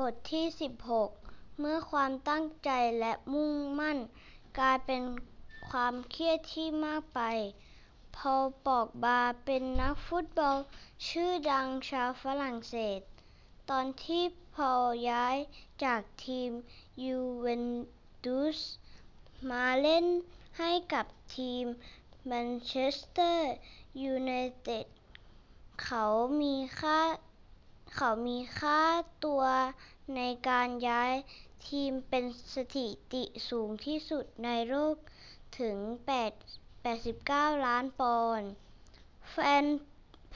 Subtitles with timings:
[0.00, 0.44] บทที่
[1.02, 3.98] 16 เมื่อความตั้งใจและมุ่งมั่น
[4.58, 5.02] กลายเป็น
[5.68, 7.20] ความเครียดที่มากไป
[8.16, 10.56] พอล ป็อกบาเป็นนักฟุตบอล
[11.08, 13.00] ชื่อดังชาวฝรั่งเศส
[13.70, 14.24] ตอนที่
[14.54, 15.36] พอลย้าย
[15.84, 16.50] จากทีม
[17.04, 17.64] ยูเวน
[18.24, 18.58] ตุส
[19.50, 20.06] มาเล่น
[20.58, 21.06] ให้กับ
[21.36, 21.64] ทีม
[22.26, 23.52] แมนเชสเตอร์
[24.02, 24.30] ยูไน
[24.62, 24.86] เต็ด
[25.82, 26.04] เขา
[26.40, 27.00] มีค่า
[27.94, 28.82] เขามีค่า
[29.24, 29.42] ตัว
[30.16, 31.12] ในการย้าย
[31.68, 34.96] ทีมเป็นสถิติสูงที่สุดในโลก
[35.60, 35.76] ถึง
[36.92, 38.50] 89 ล้านปอนด์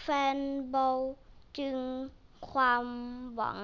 [0.00, 0.06] แฟ
[0.36, 0.38] น
[0.74, 0.98] บอล
[1.58, 1.78] จึง
[2.52, 2.86] ความ
[3.34, 3.58] หวัง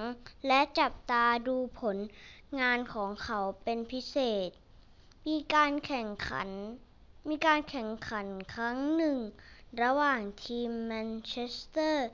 [0.46, 1.98] และจับตาดูผล
[2.60, 4.48] งานของเขาเป็นพิเศษ
[5.26, 6.48] มีการแข่งขัน
[7.28, 9.18] มีการแข่งขันครั้งหนึ่ง
[9.82, 12.06] ระหว่างทีมแมนเชสเตอร์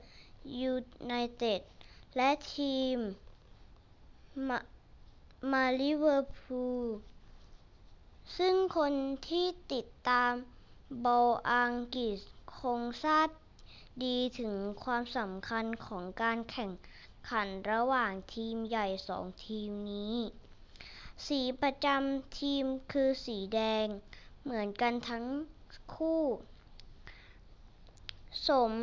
[0.59, 0.73] ยู
[1.05, 1.61] ไนเต็ด
[2.15, 2.97] และทีม
[5.51, 6.85] มาลิเวอร์พูล
[8.37, 8.93] ซึ่งคน
[9.27, 10.31] ที่ติดตาม
[11.05, 12.17] บอลอังกฤษ
[12.59, 13.27] คงทราบ
[14.03, 16.71] ดีถึงความสำคัญของการแข่ง
[17.29, 20.15] ขันระหว่างทีมใหญ่สองทีมนี้
[21.27, 23.85] สีประจำทีมคือสีแดง
[24.41, 25.25] เหมือนกันทั้ง
[25.95, 26.21] คู่
[28.47, 28.73] สม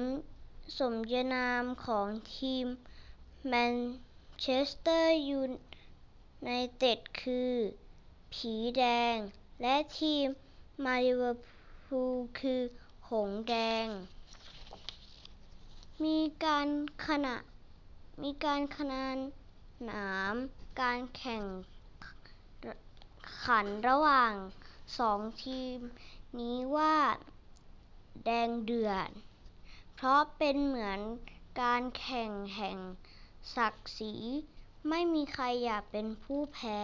[0.77, 2.67] สมญานามของทีม
[3.49, 3.77] แมน
[4.41, 5.41] เชสเตอร์ยู
[6.43, 7.53] ไนเต็ดคือ
[8.33, 9.17] ผีแดง
[9.63, 10.27] และทีม
[10.85, 11.41] มาลิเวอร์
[11.85, 12.61] พูลคือ
[13.09, 13.87] หงแดง
[16.05, 16.67] มีการ
[17.07, 19.17] ขนาน
[19.91, 20.35] นาม
[20.81, 21.45] การแข่ง
[23.45, 24.33] ขันระหว่าง
[24.99, 25.79] สองทีม
[26.39, 26.97] นี้ว่า
[28.25, 29.11] แดงเดือด
[30.01, 31.01] เพราะเป็นเหมือน
[31.61, 32.79] การแข่งแห่ง
[33.57, 34.15] ศักดิ์ศรี
[34.89, 36.81] ไม่มีใครอยากเป็นผู้แพ้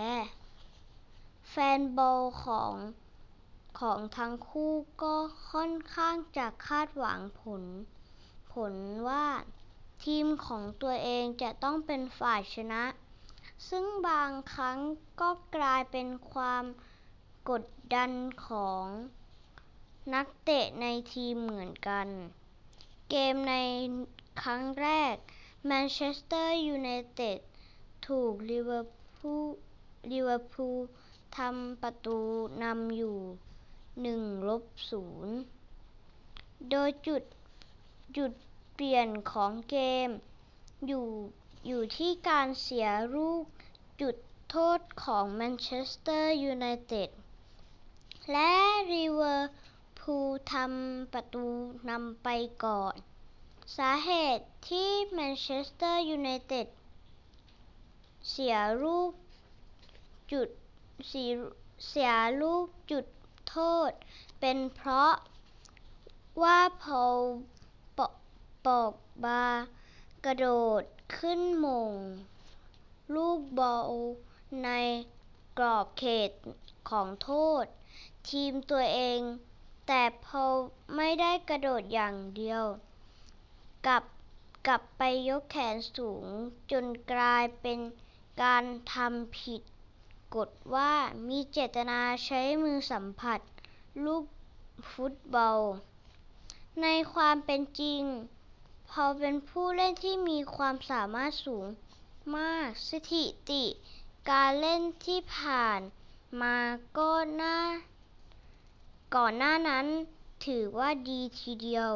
[1.50, 2.74] แฟนบอลของ
[3.80, 5.16] ของทั้งคู่ก็
[5.50, 7.62] ค่อนข้างจะคาดหวังผล
[8.52, 8.74] ผล
[9.08, 9.26] ว่า
[10.04, 12.82] ทีมของตัวเองจะต้องเป็นฝ่ายชนะ
[13.68, 14.78] ซึ่งบางครั้ง
[15.20, 16.64] ก็กลายเป็นความ
[17.50, 18.10] กดดัน
[18.46, 18.84] ของ
[20.14, 22.08] นักเตะในทีมเหมือนกัน
[23.10, 23.54] เกมใน
[24.42, 25.16] ครั้งแรก
[25.66, 27.38] แมนเชสเตอร์ยูไนเต็ด
[28.06, 30.78] ถูกลิเวอร์พูล
[31.36, 32.18] ทำประตู
[32.62, 33.18] นำอยู่
[35.54, 37.22] 1-0โดยจุด
[38.16, 38.32] จุด
[38.74, 39.76] เปลี่ยนของเก
[40.06, 40.08] ม
[40.86, 40.90] อ
[41.70, 43.44] ยู่ที่การเสียลูก
[44.00, 44.16] จุด
[44.50, 47.10] โทษของแมนเชสเตอร์ยูไนเต็ด
[48.30, 48.52] และ
[48.92, 49.50] ลิเวอร์
[50.10, 50.18] พูล
[50.52, 51.46] ทำประตู
[51.90, 52.28] นำไป
[52.64, 52.94] ก่อน
[53.76, 56.66] สาเหตุที่แมนเชสเตอร์ยูไนเต็ด
[58.30, 59.10] เสียลูก
[60.32, 60.48] จุด
[61.88, 63.06] เสียลูกจุด
[63.48, 63.56] โท
[63.88, 63.90] ษ
[64.40, 65.14] เป็นเพราะ
[66.42, 67.18] ว่าพอล
[68.66, 68.92] ปอก
[69.24, 69.44] บา
[70.24, 70.48] กระโด
[70.80, 70.82] ด
[71.18, 71.92] ขึ้นมง
[73.14, 73.92] ลูกบอล
[74.64, 74.70] ใน
[75.58, 76.30] กรอบเขต
[76.90, 77.30] ของโท
[77.62, 77.64] ษ
[78.28, 79.20] ทีมตัวเอง
[79.86, 80.44] แต่พอ
[80.96, 82.64] ไม่ได้กระโดดอย่างเดียว
[83.86, 86.26] กลับไปยกแขนสูง
[86.70, 87.78] จนกลายเป็น
[88.42, 89.62] การทำผิด
[90.34, 90.92] กฎว่า
[91.28, 93.40] มีเจตนาใช้มือสัมผัส
[94.04, 94.24] ลูก
[94.92, 95.60] ฟุตบอล
[96.82, 98.02] ในความเป็นจริง
[98.90, 101.66] พอเป็นผู้เล่นที่มีความสามารถสูง
[102.36, 103.64] มาก สถิติ
[104.30, 105.80] การเล่นที่ผ่าน
[106.42, 106.56] มา
[106.98, 107.10] ก็
[107.42, 107.58] น่า
[109.14, 109.86] ก่อนหน้านั้น
[110.46, 111.90] ถือว่าดีทีเดียว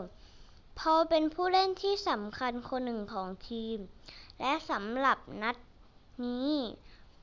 [0.78, 3.78] พอเป็นผู้เล่นที่สำคัญคนหนึ่งของทีม
[4.40, 5.56] และสำหรับนัด
[6.24, 6.54] นี้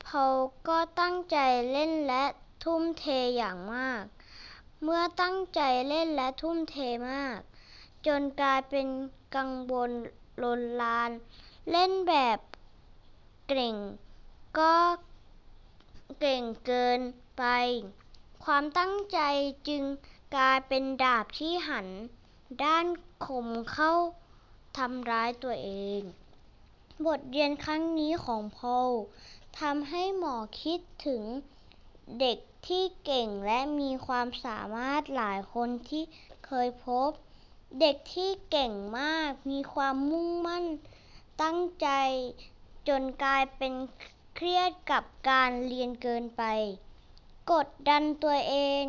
[0.04, 0.24] พอ
[0.68, 1.38] ก็ตั้งใจ
[1.72, 2.24] เล่นและ
[2.64, 3.04] ทุ่มเท
[3.36, 4.04] อย่างมาก
[4.82, 6.76] เมื่อตั้งใจเล่นและทุ่มเท
[7.10, 7.38] มาก
[8.06, 8.86] จนกลายเป็น
[9.36, 9.90] กังวล
[10.42, 11.10] ลนลาน
[11.70, 12.38] เล่นแบบ
[13.48, 13.68] เกร็
[16.20, 17.00] เก่งเกิน
[17.38, 17.42] ไป
[18.50, 19.20] ความตั้งใจ
[19.68, 19.82] จึง
[20.36, 21.88] กลายเป็นดาบที่หัน
[22.64, 22.86] ด้าน
[23.26, 23.92] คมเข้า
[24.76, 26.00] ทำร้ายตัวเอง
[27.06, 28.90] บทเรียนครั้งนี้ของพอล
[29.60, 31.22] ทำให้หมอคิดถึง
[32.20, 32.38] เด็ก
[32.68, 36.02] ที่เก่งและมีความสามารถหลายคนที่
[36.46, 37.08] เคยพบ
[37.80, 40.64] เด็กที่เก่งมากมีความมุ่งมั่น
[41.42, 41.88] ตั้งใจ
[42.88, 43.72] จนกลายเป็น
[44.34, 46.44] เครียดกับการเรียนเกินไป
[47.52, 48.84] กดดันตัวเอง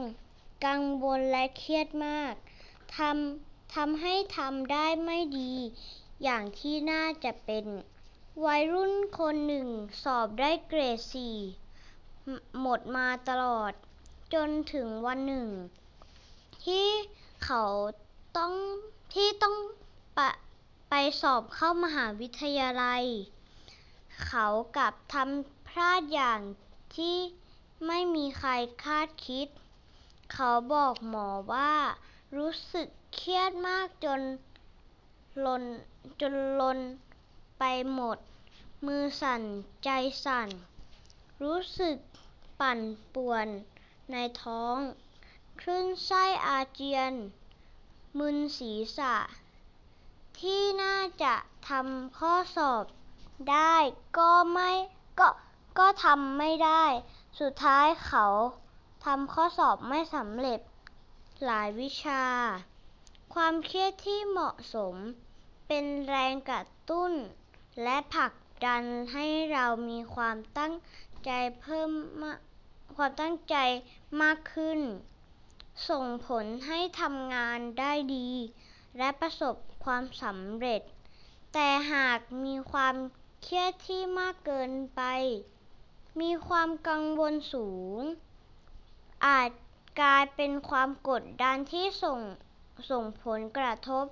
[0.65, 2.33] กังวลและเครียดมาก
[2.95, 5.53] ทำทำให้ทำได้ไม่ดี
[6.23, 7.65] อย่างที่น่าจะเป็น
[8.45, 9.67] วัยรุ่นคนหนึ่ง
[10.03, 11.35] สอบได้เกรดสี่
[12.61, 13.71] หมดมาตลอด
[14.33, 15.49] จนถึงวันหนึ่ง
[16.65, 16.87] ที่
[17.45, 17.63] เขา
[18.37, 18.53] ต้อง
[19.13, 19.55] ที่ต้อง
[20.15, 20.19] ไป
[20.89, 23.03] ไปสอบเข้ามหาวิทยาลัย
[24.27, 26.39] เขากลับทำพลาดอย่าง
[26.95, 27.15] ที่
[27.85, 28.51] ไม่มีใคร
[28.83, 29.47] คาดคิด
[30.33, 31.73] เขาบอกหมอว่า
[32.37, 34.21] รู้สึกเครียดมากจน
[35.45, 35.63] ลน
[36.21, 36.79] จนลน
[37.59, 37.63] ไป
[37.93, 38.17] หมด
[38.85, 39.41] มือสั่น
[39.83, 39.89] ใจ
[40.25, 40.49] สั่น
[41.43, 41.97] รู้สึก
[42.59, 42.79] ปั่น
[43.15, 43.47] ป่วน
[44.11, 44.77] ในท้อง
[45.61, 47.13] คลื่นไส้อาเจียน
[48.17, 49.15] มึนศีรษะ
[50.39, 51.33] ที่น่าจะ
[51.69, 52.83] ทำข้อสอบ
[53.51, 53.75] ได้
[54.17, 54.71] ก็ไม่
[55.19, 55.27] ก็
[55.77, 56.85] ก็ทำไม่ได้
[57.39, 58.27] สุดท้ายเขา
[59.05, 60.59] ทำข้อสอบไม่สำเร็จ
[61.45, 62.23] หลายวิชา
[63.33, 64.95] ความเครียดที่เหมาะสม
[65.67, 67.13] เป็นแรงกระตุ้น
[67.83, 68.33] และผลัก
[68.65, 70.73] ดันให้เรามีความตั้ง
[71.25, 71.31] ใจ
[71.61, 71.89] เพิ่ม
[72.95, 73.55] ความตั้งใจ
[74.21, 74.79] มากขึ้น
[75.89, 78.29] ส่งผลให้ทำงานได้ดี
[78.97, 79.55] และประสบ
[79.85, 80.81] ความสำเร็จ
[81.53, 82.95] แต่หากมีความ
[83.43, 85.01] เครียดที่มากเกินไป
[86.21, 87.99] มีความกังวลสูง
[89.25, 89.49] อาจ
[90.01, 92.19] กลายเป็นความกดดันที่ส่ง
[92.89, 94.05] ส่งผลกระทบ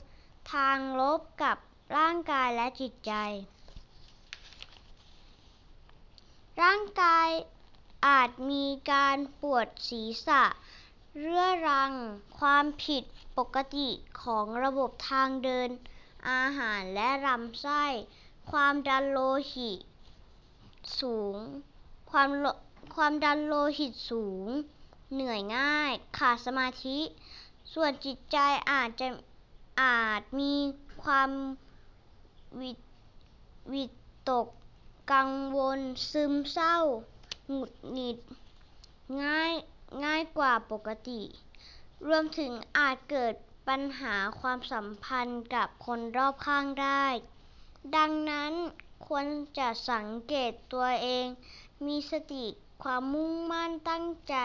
[0.54, 1.58] ทางลบกับ
[1.98, 3.14] ร่างกายและจิตใจ
[6.62, 7.30] ร่างกาย
[8.08, 10.44] อาจมีการปวดศีรษะ
[11.20, 11.94] เรื้อรัง
[12.40, 13.04] ความผิด
[13.38, 13.90] ปกติ
[14.22, 15.70] ของระบบทางเดิน
[16.30, 17.84] อาหารและลำไส้
[18.52, 19.20] ความดันโล
[19.54, 19.80] หิต
[21.00, 21.38] สูง
[22.12, 22.30] ความ
[22.96, 24.48] ความดันโลหิตสูง
[25.14, 27.00] เหนื่อยง่าย ขาดสมาธิ
[27.74, 28.38] ส่วนจิตใจ
[28.72, 29.08] อาจจะ
[29.82, 30.54] อาจมี
[31.04, 31.30] ความ
[32.60, 32.72] วิ
[33.74, 33.86] วิ
[34.30, 34.48] ตก
[35.14, 35.80] กังวล
[36.12, 36.78] ซึมเศร้า
[37.50, 38.18] หงุดหงิด
[39.24, 39.54] ง่าย
[40.06, 41.22] ง่ายกว่าปกติ
[42.08, 43.34] รวมถึงอาจเกิด
[43.68, 47.06] ปัญหาความสัมพันธ์กับคนรอบข้างได้
[47.96, 48.54] ดังนั้น
[49.08, 49.26] ควร
[49.60, 51.26] จะสังเกตตัวเอง
[51.86, 52.46] มีสติ
[52.84, 54.36] ความมุ่งมั่นตั้งใจ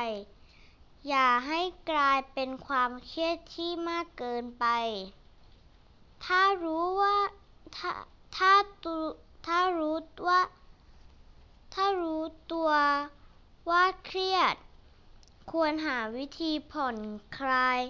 [1.09, 1.61] อย่าให้
[1.91, 4.67] กลายเป็นความเครียดที่มากเกินไป
[6.25, 7.19] ถ้ารู้ว่า
[7.77, 7.93] ถ้า
[8.37, 8.53] ถ้า
[9.47, 9.97] ถ้ารู้
[10.29, 10.41] ว่า
[11.75, 12.23] ถ้ารู้
[12.53, 12.71] ตัว
[13.71, 14.55] ว่าเครียด
[15.51, 16.97] ควรหาวิธีผ่อน
[17.39, 17.81] คลาย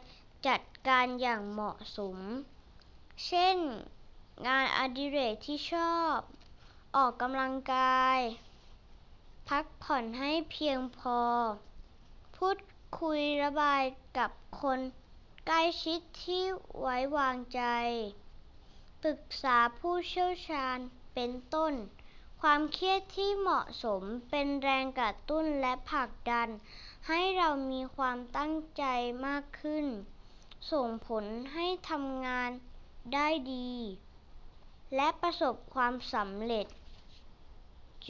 [0.46, 2.16] จัดการอย่างเหมาะสม
[3.26, 3.58] เช่น
[4.46, 6.18] งานอดิเรกที่ชอบ
[6.96, 8.18] ออกกำลังกาย
[9.54, 11.20] พักผ่อนให้เพียงพอ
[12.36, 12.58] พูด
[13.00, 13.82] คุยระบาย
[14.18, 14.30] กับ
[14.60, 14.80] คน
[15.46, 16.42] ใกล้ชิดที่
[16.80, 17.62] ไว้วางใจ
[19.02, 20.78] ปรึกษาผู้เชี่ยวชาญ
[21.14, 21.72] เป็นต้น
[22.40, 26.48] ความเครียดที่เหมาะสมเป็นแรงกระตุ้นและผลักดัน
[27.08, 28.84] ให้เรามีความตั้งใจ
[29.26, 29.86] มากขึ้น
[30.72, 31.24] ส่งผล
[31.54, 32.50] ให้ทำงาน
[33.14, 33.72] ได้ดี
[34.96, 36.66] และประสบความสำเร็จ